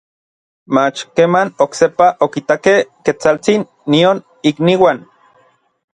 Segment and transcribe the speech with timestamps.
[0.75, 3.61] mach keman oksepa okitakej Ketsaltsin
[3.91, 4.19] nion
[4.51, 4.97] ikniuan.